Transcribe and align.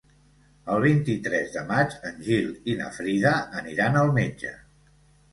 El 0.75 0.79
vint-i-tres 0.83 1.51
de 1.57 1.61
maig 1.67 1.93
en 2.11 2.17
Gil 2.27 2.47
i 2.73 2.75
na 2.79 2.87
Frida 2.95 3.33
aniran 3.61 3.99
al 4.01 4.09
metge. 4.17 4.55